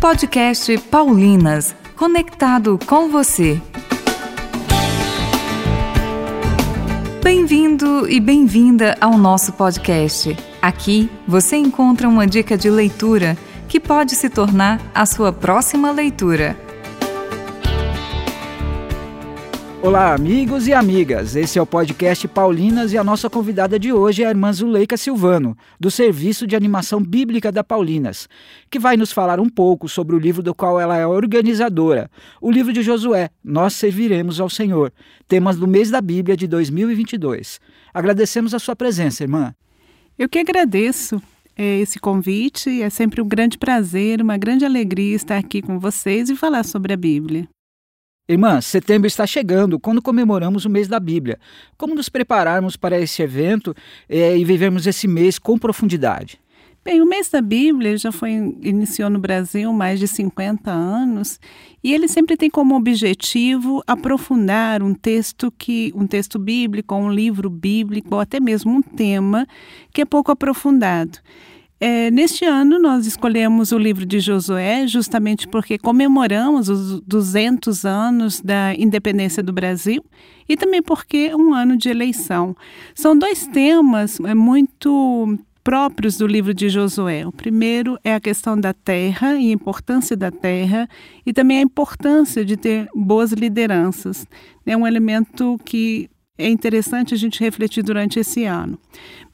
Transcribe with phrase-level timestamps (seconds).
[0.00, 3.60] Podcast Paulinas, conectado com você.
[7.20, 10.36] Bem-vindo e bem-vinda ao nosso podcast.
[10.62, 13.36] Aqui você encontra uma dica de leitura
[13.68, 16.56] que pode se tornar a sua próxima leitura.
[19.80, 21.36] Olá, amigos e amigas.
[21.36, 24.96] Esse é o podcast Paulinas e a nossa convidada de hoje é a irmã Zuleika
[24.96, 28.28] Silvano, do Serviço de Animação Bíblica da Paulinas,
[28.68, 32.10] que vai nos falar um pouco sobre o livro do qual ela é organizadora,
[32.40, 34.92] o livro de Josué, Nós Serviremos ao Senhor,
[35.28, 37.60] temas do mês da Bíblia de 2022.
[37.94, 39.54] Agradecemos a sua presença, irmã.
[40.18, 41.22] Eu que agradeço
[41.56, 42.82] é, esse convite.
[42.82, 46.92] É sempre um grande prazer, uma grande alegria estar aqui com vocês e falar sobre
[46.92, 47.48] a Bíblia.
[48.30, 51.38] Irmã, setembro está chegando, quando comemoramos o mês da Bíblia.
[51.78, 53.74] Como nos prepararmos para esse evento
[54.06, 56.38] é, e vivermos esse mês com profundidade?
[56.84, 58.32] Bem, o mês da Bíblia já foi
[58.62, 61.40] iniciou no Brasil mais de 50 anos
[61.82, 67.48] e ele sempre tem como objetivo aprofundar um texto que um texto bíblico, um livro
[67.48, 69.46] bíblico ou até mesmo um tema
[69.90, 71.18] que é pouco aprofundado.
[71.80, 78.40] É, neste ano, nós escolhemos o livro de Josué justamente porque comemoramos os 200 anos
[78.40, 80.04] da independência do Brasil
[80.48, 82.56] e também porque é um ano de eleição.
[82.96, 87.24] São dois temas é, muito próprios do livro de Josué.
[87.24, 90.88] O primeiro é a questão da terra e a importância da terra
[91.24, 94.26] e também a importância de ter boas lideranças.
[94.66, 98.78] É um elemento que é interessante a gente refletir durante esse ano.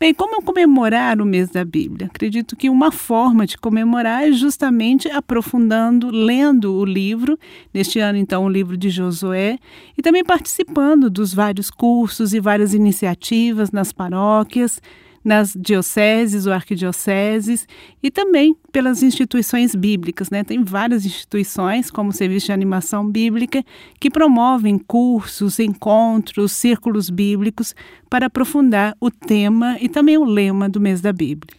[0.01, 2.07] Bem, como comemorar o mês da Bíblia?
[2.07, 7.39] Acredito que uma forma de comemorar é justamente aprofundando, lendo o livro,
[7.73, 9.59] neste ano, então, o livro de Josué,
[9.97, 14.81] e também participando dos vários cursos e várias iniciativas nas paróquias,
[15.25, 17.67] nas dioceses ou arquidioceses
[18.03, 20.29] e também pelas instituições bíblicas.
[20.31, 20.45] Né?
[20.45, 23.65] Tem várias instituições, como o Serviço de Animação Bíblica,
[23.99, 27.75] que promovem cursos, encontros, círculos bíblicos
[28.11, 31.57] para aprofundar o tema e também o lema do mês da Bíblia.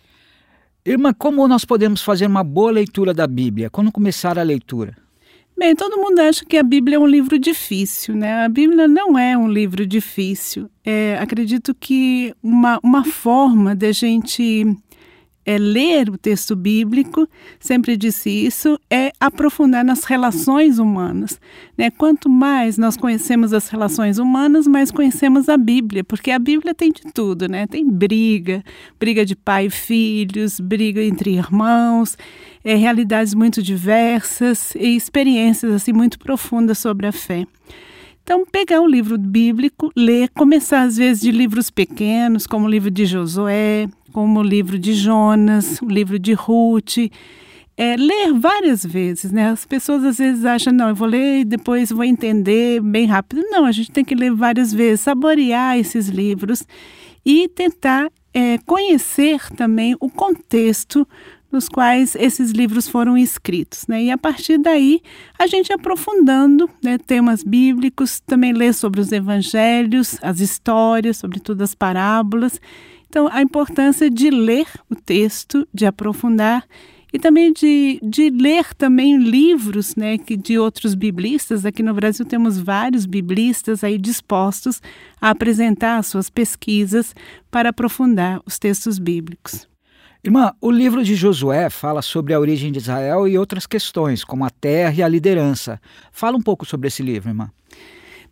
[0.86, 3.72] Irmã, como nós podemos fazer uma boa leitura da Bíblia?
[3.72, 5.05] Quando começar a leitura?
[5.58, 8.44] Bem, todo mundo acha que a Bíblia é um livro difícil, né?
[8.44, 10.70] A Bíblia não é um livro difícil.
[10.84, 14.66] É, acredito que uma, uma forma de a gente
[15.46, 17.28] é ler o texto bíblico,
[17.60, 21.40] sempre disse isso, é aprofundar nas relações humanas.
[21.78, 21.92] Né?
[21.92, 26.92] Quanto mais nós conhecemos as relações humanas, mais conhecemos a Bíblia, porque a Bíblia tem
[26.92, 27.68] de tudo, né?
[27.68, 28.64] Tem briga,
[29.00, 32.18] briga de pai e filhos, briga entre irmãos,
[32.64, 37.46] é, realidades muito diversas e experiências assim muito profundas sobre a fé.
[38.26, 42.90] Então, pegar um livro bíblico, ler, começar às vezes de livros pequenos, como o livro
[42.90, 47.12] de Josué, como o livro de Jonas, o livro de Ruth.
[47.78, 49.50] É, ler várias vezes, né?
[49.50, 53.44] As pessoas às vezes acham, não, eu vou ler e depois vou entender bem rápido.
[53.44, 56.64] Não, a gente tem que ler várias vezes, saborear esses livros
[57.24, 61.08] e tentar é, conhecer também o contexto
[61.56, 63.88] nos quais esses livros foram escritos.
[63.88, 64.04] Né?
[64.04, 65.02] E a partir daí,
[65.40, 71.74] a gente aprofundando né, temas bíblicos, também lê sobre os evangelhos, as histórias, sobretudo as
[71.74, 72.60] parábolas.
[73.08, 76.68] Então, a importância de ler o texto, de aprofundar
[77.14, 81.66] e também de, de ler também livros né, que, de outros biblistas.
[81.66, 84.82] Aqui no Brasil temos vários biblistas aí dispostos
[85.22, 87.16] a apresentar as suas pesquisas
[87.50, 89.66] para aprofundar os textos bíblicos.
[90.26, 94.44] Irmã, o livro de Josué fala sobre a origem de Israel e outras questões, como
[94.44, 95.80] a terra e a liderança.
[96.12, 97.52] Fala um pouco sobre esse livro, irmã.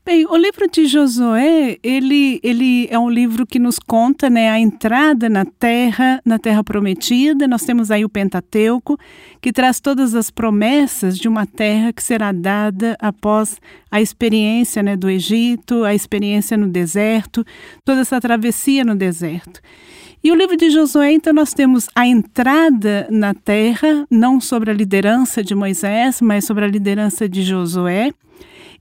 [0.04, 4.60] Bem, o livro de Josué, ele, ele é um livro que nos conta né, a
[4.60, 7.48] entrada na terra, na terra prometida.
[7.48, 8.98] Nós temos aí o Pentateuco,
[9.40, 13.62] que traz todas as promessas de uma terra que será dada após
[13.92, 17.46] a experiência né, do Egito, a experiência no deserto,
[17.86, 19.62] toda essa travessia no deserto.
[20.24, 24.74] E o livro de Josué, então, nós temos a entrada na terra, não sobre a
[24.74, 28.10] liderança de Moisés, mas sobre a liderança de Josué.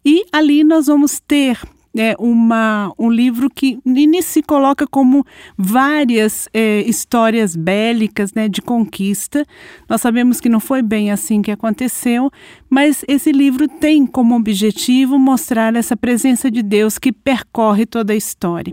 [0.04, 1.58] E ali nós vamos ter
[1.96, 3.80] é, uma, um livro que
[4.22, 5.26] se coloca como
[5.58, 9.44] várias é, histórias bélicas né, de conquista.
[9.88, 12.30] Nós sabemos que não foi bem assim que aconteceu,
[12.70, 18.16] mas esse livro tem como objetivo mostrar essa presença de Deus que percorre toda a
[18.16, 18.72] história.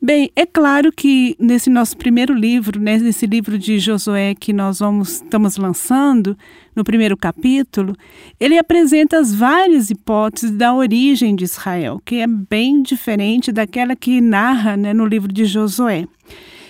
[0.00, 4.78] Bem, é claro que nesse nosso primeiro livro, né, nesse livro de Josué que nós
[4.78, 6.38] vamos estamos lançando,
[6.74, 7.96] no primeiro capítulo,
[8.38, 14.20] ele apresenta as várias hipóteses da origem de Israel, que é bem diferente daquela que
[14.20, 16.06] narra né, no livro de Josué.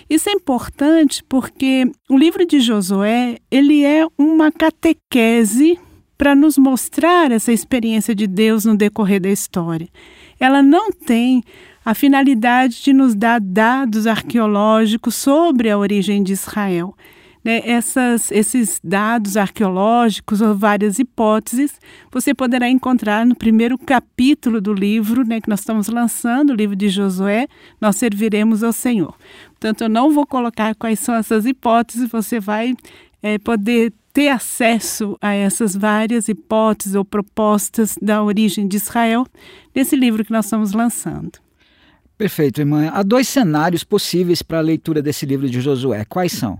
[0.09, 5.77] Isso é importante porque o livro de Josué, ele é uma catequese
[6.17, 9.87] para nos mostrar essa experiência de Deus no decorrer da história.
[10.39, 11.43] Ela não tem
[11.89, 16.95] a finalidade de nos dar dados arqueológicos sobre a origem de Israel.
[17.43, 21.79] Né, essas, esses dados arqueológicos ou várias hipóteses
[22.11, 26.75] você poderá encontrar no primeiro capítulo do livro né, que nós estamos lançando, o livro
[26.75, 27.47] de Josué,
[27.81, 29.15] Nós Serviremos ao Senhor.
[29.47, 32.75] Portanto, eu não vou colocar quais são essas hipóteses, você vai
[33.23, 39.25] é, poder ter acesso a essas várias hipóteses ou propostas da origem de Israel
[39.73, 41.48] nesse livro que nós estamos lançando.
[42.19, 42.91] Perfeito, irmã.
[42.93, 46.03] Há dois cenários possíveis para a leitura desse livro de Josué.
[46.03, 46.59] Quais são?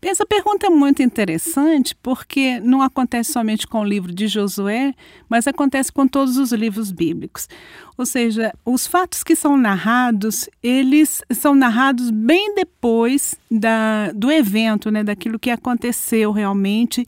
[0.00, 4.94] Essa pergunta é muito interessante porque não acontece somente com o livro de Josué,
[5.28, 7.50] mas acontece com todos os livros bíblicos.
[7.98, 14.90] Ou seja, os fatos que são narrados, eles são narrados bem depois da, do evento,
[14.90, 17.04] né, daquilo que aconteceu realmente,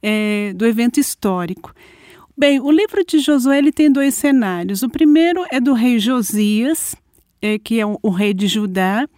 [0.00, 1.74] é, do evento histórico.
[2.38, 4.84] Bem, o livro de Josué ele tem dois cenários.
[4.84, 6.94] O primeiro é do rei Josias,
[7.40, 9.08] é, que é o, o rei de Judá,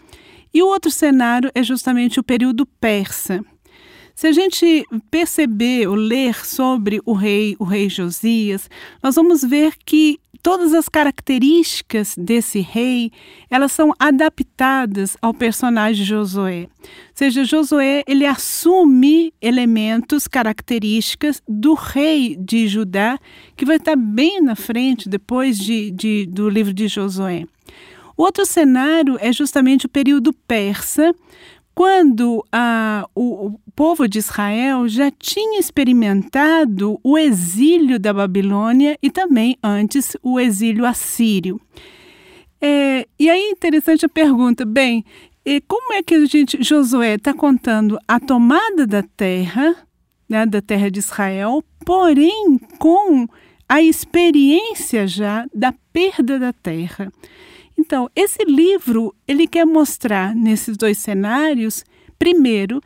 [0.54, 3.42] e o outro cenário é justamente o período persa.
[4.14, 8.68] Se a gente perceber ou ler sobre o rei, o rei Josias,
[9.02, 13.10] nós vamos ver que todas as características desse rei,
[13.48, 16.62] elas são adaptadas ao personagem Josué.
[16.62, 23.18] Ou seja, Josué, ele assume elementos, características do rei de Judá,
[23.56, 27.44] que vai estar bem na frente depois de, de do livro de Josué.
[28.16, 31.14] O outro cenário é justamente o período persa,
[31.74, 39.10] quando a, o, o, povo de Israel já tinha experimentado o exílio da Babilônia e
[39.10, 41.60] também antes o exílio assírio.
[42.60, 45.04] É, e aí é interessante a pergunta, bem,
[45.66, 49.74] como é que a gente, Josué está contando a tomada da terra,
[50.28, 53.26] né, da terra de Israel, porém com
[53.68, 57.10] a experiência já da perda da terra.
[57.84, 61.84] Então, esse livro, ele quer mostrar nesses dois cenários,
[62.16, 62.80] primeiro,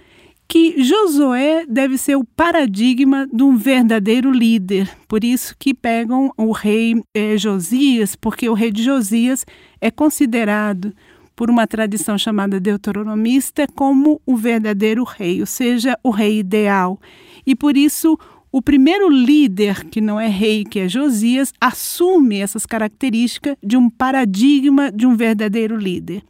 [0.49, 4.89] que Josué deve ser o paradigma de um verdadeiro líder.
[5.07, 9.45] Por isso que pegam o rei eh, Josias, porque o rei de Josias
[9.83, 10.95] é considerado
[11.37, 16.99] por uma tradição chamada deuteronomista como o verdadeiro rei, ou seja, o rei ideal.
[17.47, 18.19] E por isso
[18.56, 23.91] o primeiro líder, que não é rei, que é Josias, assume essas características de um
[23.91, 26.23] paradigma de um verdadeiro líder.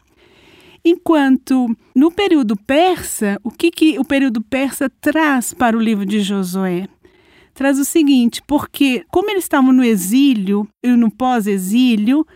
[0.85, 6.19] Enquanto no período persa, o que, que o período persa traz para o livro de
[6.19, 6.89] Josué?
[7.55, 12.27] Traz o seguinte, porque como eles estavam no exílio e no pós-exílio,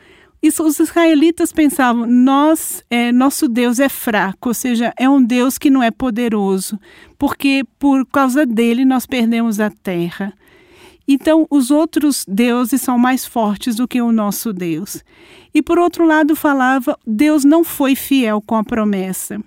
[0.43, 5.59] isso, os israelitas pensavam: nós, é, nosso Deus é fraco, ou seja, é um Deus
[5.59, 6.79] que não é poderoso,
[7.19, 10.33] porque por causa dele nós perdemos a terra.
[11.07, 15.03] Então, os outros deuses são mais fortes do que o nosso Deus.
[15.53, 19.41] E por outro lado, falava: Deus não foi fiel com a promessa.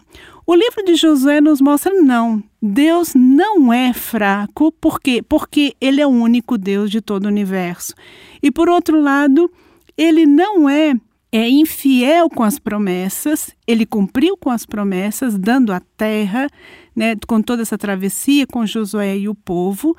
[0.46, 5.24] O livro de Josué nos mostra não, Deus não é fraco, por quê?
[5.24, 7.94] Porque ele é o único Deus de todo o universo.
[8.42, 9.50] E por outro lado,
[9.98, 10.94] ele não é,
[11.32, 16.48] é infiel com as promessas, ele cumpriu com as promessas, dando a terra,
[16.96, 19.96] né, com toda essa travessia com Josué e o povo,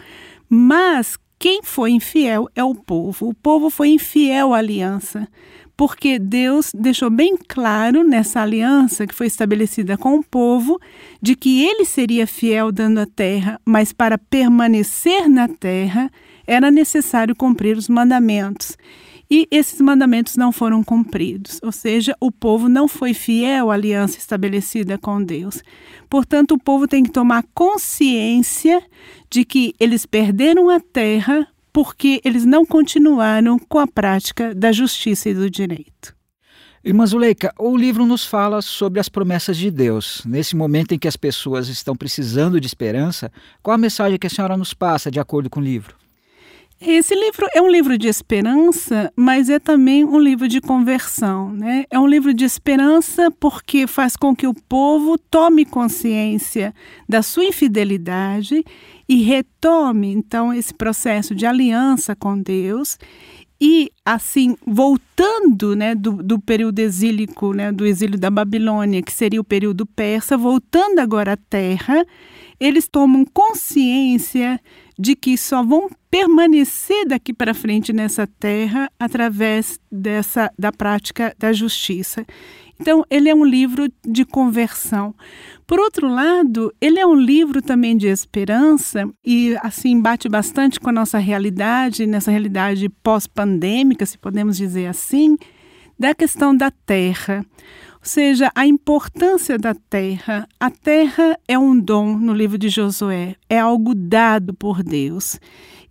[0.49, 3.29] mas quem foi infiel é o povo.
[3.29, 5.29] O povo foi infiel à aliança,
[5.77, 10.81] porque Deus deixou bem claro nessa aliança que foi estabelecida com o povo
[11.21, 16.11] de que ele seria fiel dando a terra, mas para permanecer na terra
[16.47, 18.77] era necessário cumprir os mandamentos
[19.31, 24.19] e esses mandamentos não foram cumpridos, ou seja, o povo não foi fiel à aliança
[24.19, 25.63] estabelecida com Deus.
[26.09, 28.83] Portanto, o povo tem que tomar consciência
[29.31, 35.29] de que eles perderam a terra porque eles não continuaram com a prática da justiça
[35.29, 36.15] e do direito.
[36.85, 40.23] Irmã Zuleika, o livro nos fala sobre as promessas de Deus.
[40.27, 44.31] Nesse momento em que as pessoas estão precisando de esperança, qual a mensagem que a
[44.31, 45.97] senhora nos passa de acordo com o livro?
[46.87, 51.51] Esse livro é um livro de esperança, mas é também um livro de conversão.
[51.51, 51.87] Né?
[51.91, 56.75] É um livro de esperança porque faz com que o povo tome consciência
[57.09, 58.63] da sua infidelidade
[59.09, 62.99] e retome, então, esse processo de aliança com Deus
[63.59, 69.41] e assim voltando né, do, do, período exílico, né, do exílio da Babilônia, que seria
[69.41, 72.05] o período persa, voltando agora à terra,
[72.61, 74.61] eles tomam consciência
[74.99, 81.53] de que só vão permanecer daqui para frente nessa terra através dessa da prática da
[81.53, 82.25] justiça.
[82.81, 85.15] Então, ele é um livro de conversão.
[85.67, 90.91] Por outro lado, ele é um livro também de esperança e assim bate bastante com
[90.91, 95.37] a nossa realidade, nessa realidade pós-pandêmica, se podemos dizer assim,
[95.99, 97.45] da questão da terra.
[98.05, 100.47] Ou seja, a importância da terra.
[100.61, 105.41] A terra é um dom no livro de Josué, é algo dado por Deus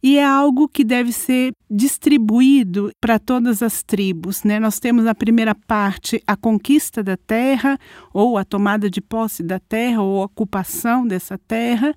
[0.03, 4.43] e é algo que deve ser distribuído para todas as tribos.
[4.43, 4.59] Né?
[4.59, 7.79] Nós temos na primeira parte a conquista da terra,
[8.13, 11.95] ou a tomada de posse da terra, ou a ocupação dessa terra.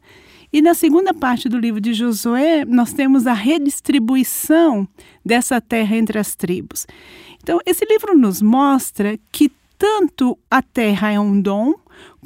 [0.50, 4.88] E na segunda parte do livro de Josué, nós temos a redistribuição
[5.22, 6.86] dessa terra entre as tribos.
[7.42, 11.74] Então, esse livro nos mostra que tanto a terra é um dom,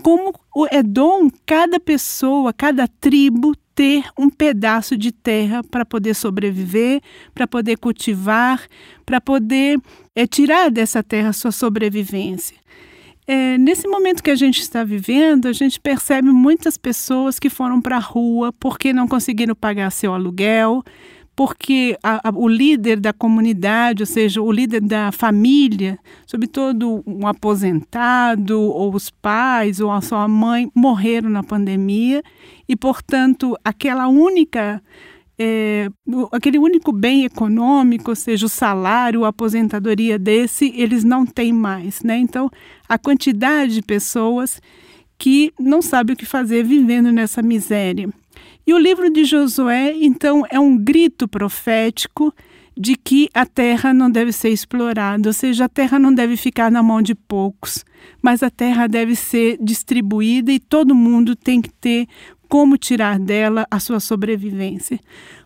[0.03, 0.33] como
[0.71, 7.01] é dom cada pessoa, cada tribo ter um pedaço de terra para poder sobreviver,
[7.35, 8.67] para poder cultivar,
[9.07, 9.81] para poder
[10.15, 12.59] é, tirar dessa terra sua sobrevivência.
[13.27, 17.81] É, nesse momento que a gente está vivendo, a gente percebe muitas pessoas que foram
[17.81, 20.83] para a rua porque não conseguiram pagar seu aluguel,
[21.41, 27.27] porque a, a, o líder da comunidade, ou seja, o líder da família, sobretudo um
[27.27, 32.23] aposentado, ou os pais, ou a sua mãe, morreram na pandemia
[32.69, 34.83] e, portanto, aquela única.
[35.39, 35.89] É,
[36.31, 42.03] aquele único bem econômico, ou seja, o salário, a aposentadoria desse, eles não têm mais.
[42.03, 42.19] Né?
[42.19, 42.51] Então,
[42.87, 44.61] a quantidade de pessoas
[45.17, 48.11] que não sabem o que fazer vivendo nessa miséria.
[48.71, 52.33] E o livro de Josué, então, é um grito profético
[52.79, 56.71] de que a terra não deve ser explorada, ou seja, a terra não deve ficar
[56.71, 57.85] na mão de poucos,
[58.23, 62.07] mas a terra deve ser distribuída e todo mundo tem que ter
[62.49, 65.01] como tirar dela a sua sobrevivência.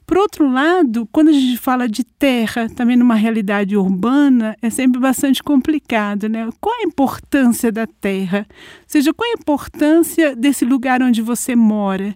[0.07, 5.01] Por outro lado, quando a gente fala de terra, também numa realidade urbana, é sempre
[5.01, 6.47] bastante complicado, né?
[6.61, 8.47] Qual a importância da terra?
[8.51, 12.15] Ou seja, qual a importância desse lugar onde você mora?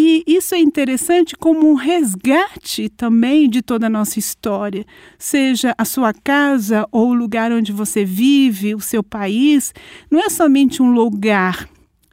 [0.00, 4.86] E isso é interessante como um resgate também de toda a nossa história,
[5.18, 9.74] seja a sua casa ou o lugar onde você vive, o seu país,
[10.08, 11.68] não é somente um lugar.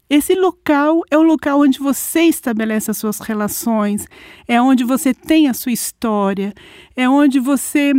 [0.10, 4.08] Esse local é o local onde você estabelece as suas relações,
[4.48, 6.56] é onde você tem a sua história,
[6.96, 7.94] é onde você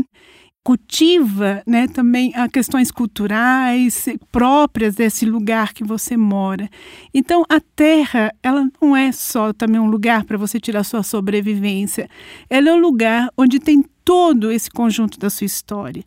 [0.66, 6.68] cultiva né, também as questões culturais próprias desse lugar que você mora.
[7.14, 12.10] Então, a terra, ela não é só também um lugar para você tirar sua sobrevivência,
[12.50, 16.02] ela é um lugar onde tem todo esse conjunto da sua história.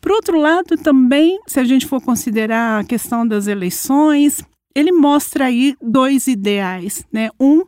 [0.00, 4.44] Por outro lado, também, se a gente for considerar a questão das eleições,
[4.76, 7.30] ele mostra aí dois ideais, né?
[7.40, 7.64] Um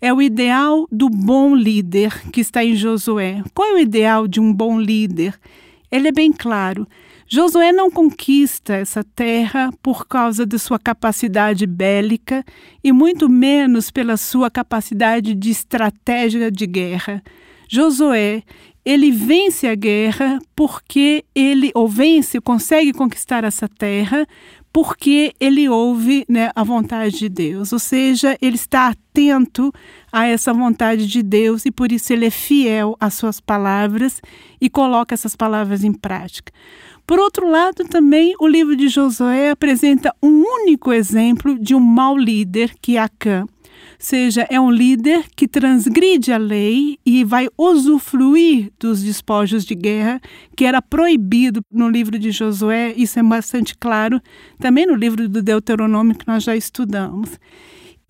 [0.00, 3.44] é o ideal do bom líder que está em Josué.
[3.54, 5.38] Qual é o ideal de um bom líder?
[5.90, 6.86] Ele é bem claro.
[7.26, 12.42] Josué não conquista essa terra por causa de sua capacidade bélica
[12.82, 17.22] e muito menos pela sua capacidade de estratégia de guerra.
[17.68, 18.42] Josué,
[18.82, 24.26] ele vence a guerra porque ele ou vence, consegue conquistar essa terra
[24.72, 29.72] porque ele ouve né, a vontade de Deus, ou seja, ele está atento
[30.12, 34.20] a essa vontade de Deus e por isso ele é fiel às suas palavras
[34.60, 36.52] e coloca essas palavras em prática.
[37.06, 42.16] Por outro lado, também o livro de Josué apresenta um único exemplo de um mau
[42.16, 43.46] líder, que é Acã
[43.98, 50.20] seja, é um líder que transgride a lei e vai usufruir dos despojos de guerra,
[50.56, 54.20] que era proibido no livro de Josué, isso é bastante claro,
[54.58, 57.38] também no livro do Deuteronômio que nós já estudamos.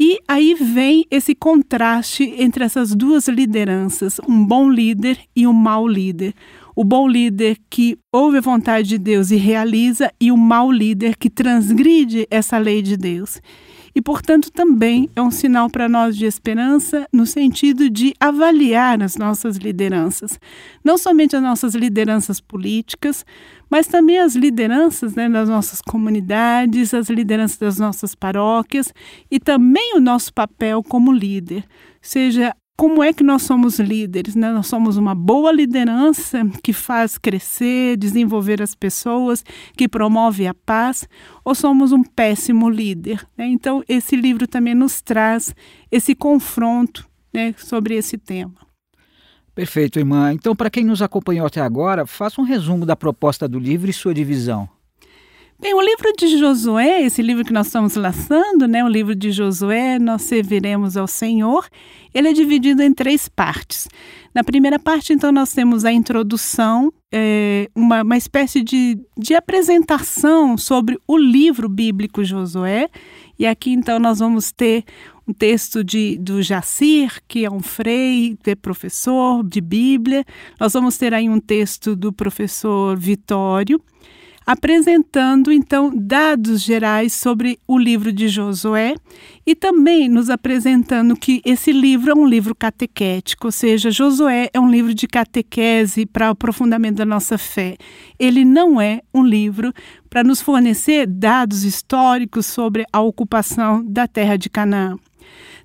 [0.00, 5.88] E aí vem esse contraste entre essas duas lideranças, um bom líder e um mau
[5.88, 6.34] líder.
[6.76, 11.16] O bom líder que ouve a vontade de Deus e realiza, e o mau líder
[11.16, 13.40] que transgride essa lei de Deus
[13.98, 19.16] e, portanto, também é um sinal para nós de esperança no sentido de avaliar as
[19.16, 20.38] nossas lideranças,
[20.84, 23.26] não somente as nossas lideranças políticas,
[23.68, 28.94] mas também as lideranças né, das nossas comunidades, as lideranças das nossas paróquias
[29.28, 31.64] e também o nosso papel como líder,
[32.00, 34.36] seja como é que nós somos líderes?
[34.36, 34.52] Né?
[34.52, 39.44] Nós somos uma boa liderança que faz crescer, desenvolver as pessoas,
[39.76, 41.08] que promove a paz,
[41.44, 43.26] ou somos um péssimo líder?
[43.36, 43.48] Né?
[43.48, 45.52] Então, esse livro também nos traz
[45.90, 47.04] esse confronto
[47.34, 48.54] né, sobre esse tema.
[49.56, 50.32] Perfeito, irmã.
[50.32, 53.92] Então, para quem nos acompanhou até agora, faça um resumo da proposta do livro e
[53.92, 54.68] sua divisão.
[55.60, 59.32] Bem, o livro de Josué, esse livro que nós estamos lançando, né, o livro de
[59.32, 61.68] Josué, nós serviremos ao Senhor,
[62.14, 63.88] ele é dividido em três partes.
[64.32, 70.56] Na primeira parte, então, nós temos a introdução é, uma, uma espécie de, de apresentação
[70.56, 72.88] sobre o livro bíblico Josué.
[73.36, 74.84] E aqui então nós vamos ter
[75.26, 80.24] um texto de, do Jacir, que é um frei, é professor de Bíblia.
[80.60, 83.82] Nós vamos ter aí um texto do professor Vitório
[84.48, 88.94] apresentando então dados gerais sobre o livro de Josué
[89.46, 94.58] e também nos apresentando que esse livro é um livro catequético, ou seja, Josué é
[94.58, 97.76] um livro de catequese para o aprofundamento da nossa fé.
[98.18, 99.70] Ele não é um livro
[100.08, 104.96] para nos fornecer dados históricos sobre a ocupação da terra de Canaã.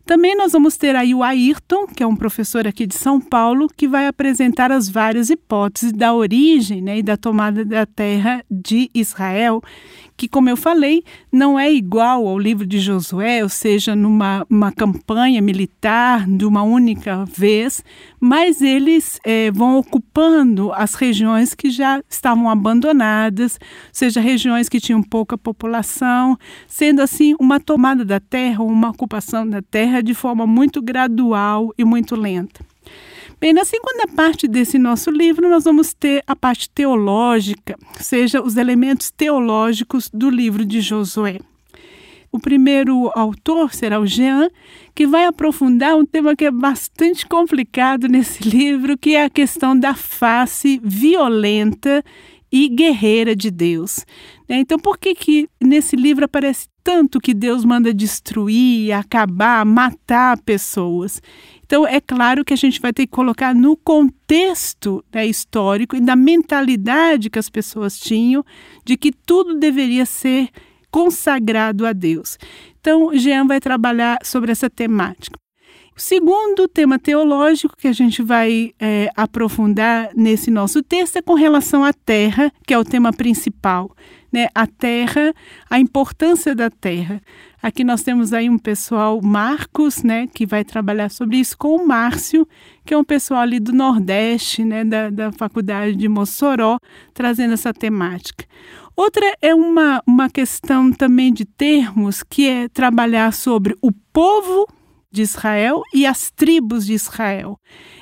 [0.05, 3.69] Também nós vamos ter aí o Ayrton, que é um professor aqui de São Paulo,
[3.75, 8.89] que vai apresentar as várias hipóteses da origem né, e da tomada da terra de
[8.93, 9.61] Israel
[10.15, 14.71] que, como eu falei, não é igual ao livro de Josué, ou seja, numa uma
[14.71, 17.83] campanha militar de uma única vez,
[18.19, 23.59] mas eles é, vão ocupando as regiões que já estavam abandonadas,
[23.91, 29.61] seja, regiões que tinham pouca população, sendo assim uma tomada da terra, uma ocupação da
[29.61, 32.65] terra de forma muito gradual e muito lenta.
[33.39, 38.55] Bem, na segunda parte desse nosso livro, nós vamos ter a parte teológica, seja, os
[38.55, 41.39] elementos teológicos do livro de Josué.
[42.31, 44.49] O primeiro autor será o Jean,
[44.95, 49.77] que vai aprofundar um tema que é bastante complicado nesse livro, que é a questão
[49.77, 52.03] da face violenta
[52.51, 54.05] e guerreira de Deus.
[54.47, 54.57] Né?
[54.57, 61.21] Então, por que, que nesse livro aparece tanto que Deus manda destruir, acabar, matar pessoas?
[61.65, 66.01] Então, é claro que a gente vai ter que colocar no contexto né, histórico e
[66.01, 68.43] da mentalidade que as pessoas tinham
[68.85, 70.49] de que tudo deveria ser
[70.91, 72.37] consagrado a Deus.
[72.79, 75.39] Então, Jean vai trabalhar sobre essa temática.
[75.95, 81.35] O segundo tema teológico que a gente vai é, aprofundar nesse nosso texto é com
[81.35, 83.95] relação à terra, que é o tema principal.
[84.33, 84.47] Né?
[84.55, 85.33] A terra,
[85.69, 87.21] a importância da terra.
[87.61, 91.87] Aqui nós temos aí um pessoal, Marcos, né, que vai trabalhar sobre isso, com o
[91.87, 92.45] Márcio,
[92.83, 96.77] que é um pessoal ali do Nordeste, né, da, da Faculdade de Mossoró,
[97.13, 98.45] trazendo essa temática.
[98.95, 104.67] Outra é uma, uma questão também de termos, que é trabalhar sobre o povo
[105.09, 107.57] de Israel e as tribos de Israel.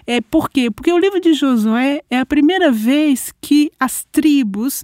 [0.08, 0.72] É, por quê?
[0.72, 4.84] Porque o livro de Josué é a primeira vez que as tribos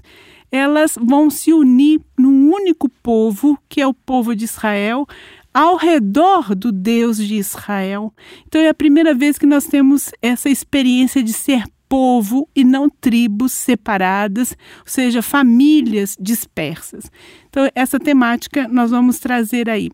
[0.51, 5.05] elas vão se unir num único povo, que é o povo de Israel,
[5.53, 8.13] ao redor do Deus de Israel.
[8.47, 12.89] Então é a primeira vez que nós temos essa experiência de ser povo e não
[12.89, 17.09] tribos separadas, ou seja, famílias dispersas.
[17.49, 19.89] Então essa temática nós vamos trazer aí.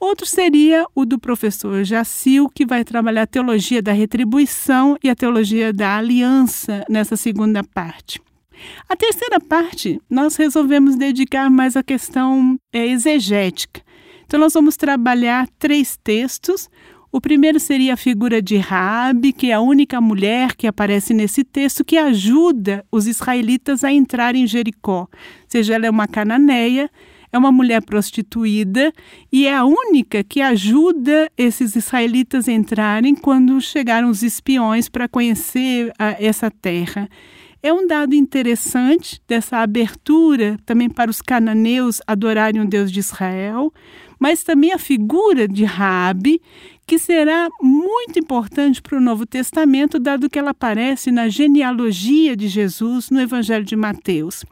[0.00, 5.14] Outro seria o do professor Jacil, que vai trabalhar a teologia da retribuição e a
[5.14, 8.20] teologia da aliança nessa segunda parte.
[8.88, 13.82] A terceira parte, nós resolvemos dedicar mais à questão é, exegética.
[14.24, 16.68] Então, nós vamos trabalhar três textos.
[17.10, 21.42] O primeiro seria a figura de Raabe, que é a única mulher que aparece nesse
[21.42, 25.00] texto que ajuda os israelitas a entrar em Jericó.
[25.00, 25.08] Ou
[25.48, 26.90] seja, ela é uma cananeia,
[27.32, 28.92] é uma mulher prostituída
[29.32, 35.08] e é a única que ajuda esses israelitas a entrarem quando chegaram os espiões para
[35.08, 37.08] conhecer a, essa terra.
[37.60, 43.72] É um dado interessante dessa abertura também para os cananeus adorarem o Deus de Israel,
[44.16, 46.40] mas também a figura de Raabe,
[46.86, 52.46] que será muito importante para o Novo Testamento, dado que ela aparece na genealogia de
[52.46, 54.44] Jesus no Evangelho de Mateus.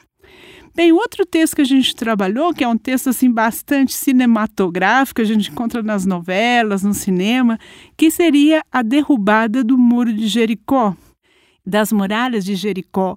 [0.74, 5.24] Bem, outro texto que a gente trabalhou, que é um texto assim bastante cinematográfico, a
[5.24, 7.56] gente encontra nas novelas, no cinema,
[7.96, 10.94] que seria a derrubada do muro de Jericó
[11.66, 13.16] das muralhas de Jericó.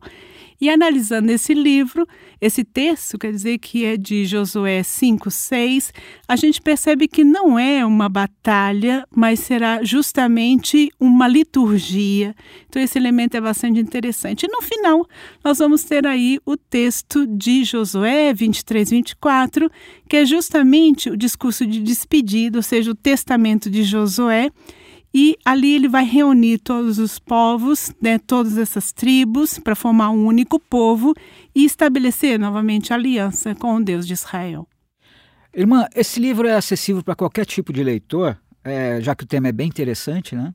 [0.61, 2.05] E analisando esse livro,
[2.41, 5.93] esse texto, quer dizer que é de Josué 5, 6,
[6.27, 12.35] a gente percebe que não é uma batalha, mas será justamente uma liturgia.
[12.67, 14.45] Então, esse elemento é bastante interessante.
[14.45, 15.07] E no final,
[15.41, 19.71] nós vamos ter aí o texto de Josué 23, 24,
[20.09, 24.51] que é justamente o discurso de despedida, ou seja, o testamento de Josué
[25.13, 30.25] e ali ele vai reunir todos os povos, né, todas essas tribos, para formar um
[30.25, 31.13] único povo
[31.55, 34.67] e estabelecer novamente aliança com o Deus de Israel.
[35.53, 39.47] Irmã, esse livro é acessível para qualquer tipo de leitor, é, já que o tema
[39.47, 40.53] é bem interessante, né?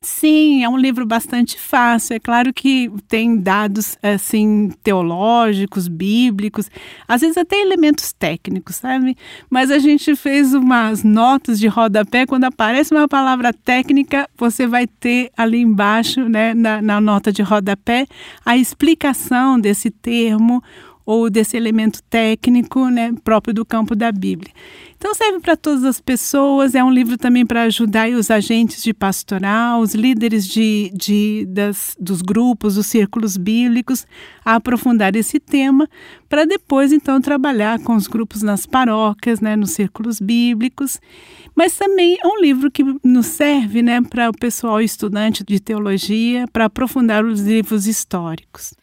[0.00, 2.14] Sim, é um livro bastante fácil.
[2.14, 6.70] É claro que tem dados assim teológicos, bíblicos,
[7.06, 9.16] às vezes até elementos técnicos, sabe?
[9.50, 12.26] Mas a gente fez umas notas de rodapé.
[12.26, 17.42] Quando aparece uma palavra técnica, você vai ter ali embaixo, né, na, na nota de
[17.42, 18.06] rodapé,
[18.46, 20.62] a explicação desse termo,
[21.08, 24.52] ou desse elemento técnico né, próprio do campo da Bíblia.
[24.94, 28.92] Então serve para todas as pessoas, é um livro também para ajudar os agentes de
[28.92, 34.06] pastoral, os líderes de, de, das, dos grupos, dos círculos bíblicos,
[34.44, 35.88] a aprofundar esse tema,
[36.28, 41.00] para depois então trabalhar com os grupos nas paróquias, né, nos círculos bíblicos.
[41.56, 46.44] Mas também é um livro que nos serve né, para o pessoal estudante de teologia,
[46.52, 48.74] para aprofundar os livros históricos.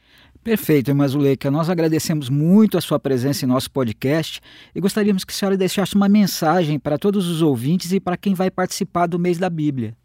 [0.45, 1.49] Perfeito, irmã Zuleika.
[1.49, 4.39] Nós agradecemos muito a sua presença em nosso podcast
[4.75, 8.35] e gostaríamos que a senhora deixasse uma mensagem para todos os ouvintes e para quem
[8.35, 9.97] vai participar do mês da Bíblia.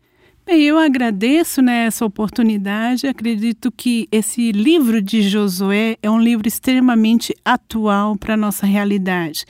[0.47, 3.07] Bem, eu agradeço né, essa oportunidade.
[3.07, 9.45] Acredito que esse livro de Josué é um livro extremamente atual para a nossa realidade.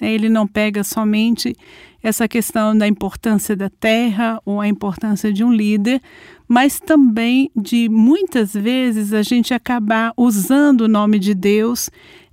[0.00, 0.12] Né.
[0.12, 1.56] Ele não pega somente
[2.00, 6.00] essa questão da importância da terra ou a importância de um líder,
[6.48, 11.90] mas também de muitas vezes a gente acabar usando o nome de Deus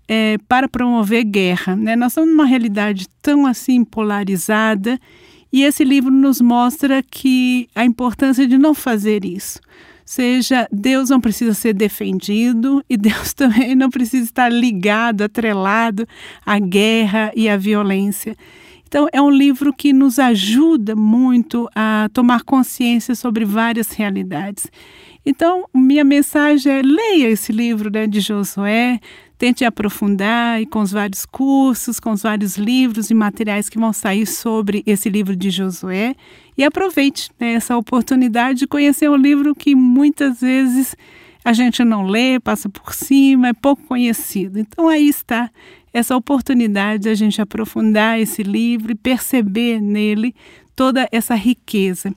[0.07, 1.75] é, para promover guerra.
[1.75, 1.95] Né?
[1.95, 4.99] Nós estamos numa realidade tão assim polarizada
[5.51, 9.59] e esse livro nos mostra que a importância de não fazer isso.
[10.05, 16.07] Seja, Deus não precisa ser defendido e Deus também não precisa estar ligado, atrelado
[16.45, 18.35] à guerra e à violência.
[18.93, 24.67] Então, é um livro que nos ajuda muito a tomar consciência sobre várias realidades.
[25.25, 28.99] Então, minha mensagem é: leia esse livro né, de Josué,
[29.35, 33.91] tente aprofundar e com os vários cursos, com os vários livros e materiais que vão
[33.91, 36.15] sair sobre esse livro de Josué
[36.55, 40.95] e aproveite né, essa oportunidade de conhecer um livro que muitas vezes
[41.43, 44.59] a gente não lê, passa por cima, é pouco conhecido.
[44.59, 45.49] Então aí está
[45.93, 50.33] essa oportunidade de a gente aprofundar esse livro e perceber nele
[50.75, 52.13] toda essa riqueza.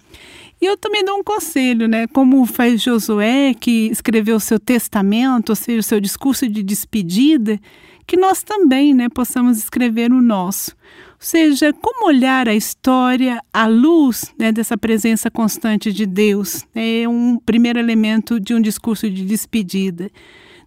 [0.61, 2.07] E eu também dou um conselho, né?
[2.07, 7.61] Como faz Josué, que escreveu o seu testamento, ou seja, o seu discurso de despedida,
[8.07, 10.71] que nós também né, possamos escrever o nosso.
[10.71, 16.65] Ou seja, como olhar a história à luz né, dessa presença constante de Deus.
[16.75, 20.11] É um primeiro elemento de um discurso de despedida.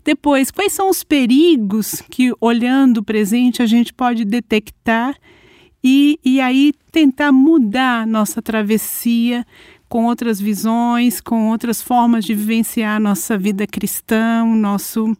[0.04, 5.16] Depois, quais são os perigos que, olhando o presente, a gente pode detectar
[5.84, 9.46] e, e aí tentar mudar nossa travessia
[9.88, 15.18] com outras visões, com outras formas de vivenciar nossa vida cristã, o nosso,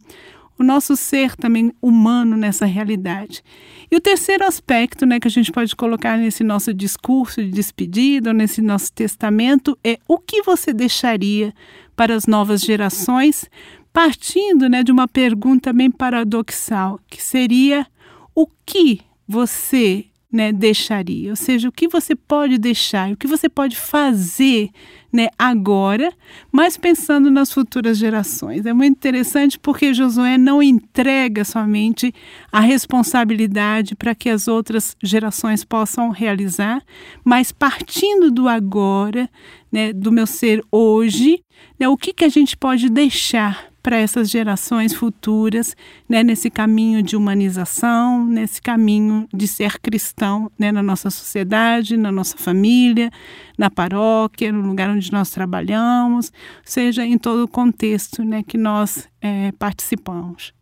[0.56, 3.42] o nosso ser também humano nessa realidade.
[3.90, 8.32] E o terceiro aspecto né, que a gente pode colocar nesse nosso discurso de despedida,
[8.32, 11.52] nesse nosso testamento, é o que você deixaria
[11.96, 13.50] para as novas gerações
[13.92, 17.86] partindo né, de uma pergunta bem paradoxal, que seria
[18.34, 21.30] o que você né, deixaria?
[21.30, 24.70] Ou seja, o que você pode deixar, o que você pode fazer
[25.12, 26.12] né, agora,
[26.52, 28.64] mas pensando nas futuras gerações.
[28.64, 32.14] É muito interessante porque Josué não entrega somente
[32.52, 36.80] a responsabilidade para que as outras gerações possam realizar,
[37.24, 39.28] mas partindo do agora,
[39.70, 41.42] né, do meu ser hoje,
[41.78, 45.74] né, o que, que a gente pode deixar para essas gerações futuras,
[46.08, 52.12] né, nesse caminho de humanização, nesse caminho de ser cristão né, na nossa sociedade, na
[52.12, 53.10] nossa família,
[53.58, 56.32] na paróquia, no lugar onde nós trabalhamos,
[56.64, 60.59] seja em todo o contexto né, que nós é, participamos.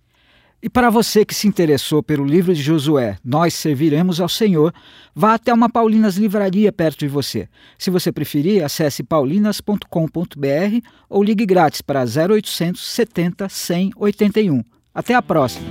[0.61, 4.75] E para você que se interessou pelo livro de Josué, Nós Serviremos ao Senhor,
[5.15, 7.49] vá até uma Paulinas Livraria perto de você.
[7.79, 9.87] Se você preferir, acesse paulinas.com.br
[11.09, 14.65] ou ligue grátis para 0800 70 100 81.
[14.93, 15.65] Até a próxima!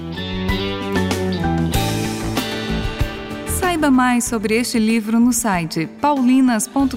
[3.60, 6.96] Saiba mais sobre este livro no site paulinas.com.br.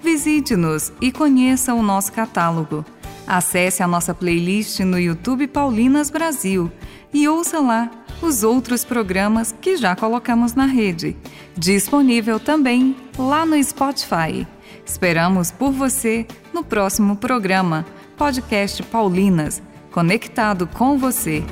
[0.00, 2.84] Visite-nos e conheça o nosso catálogo.
[3.26, 6.70] Acesse a nossa playlist no YouTube Paulinas Brasil
[7.12, 7.90] e ouça lá
[8.22, 11.16] os outros programas que já colocamos na rede.
[11.56, 14.46] Disponível também lá no Spotify.
[14.84, 17.84] Esperamos por você no próximo programa,
[18.16, 19.60] Podcast Paulinas,
[19.90, 21.42] conectado com você.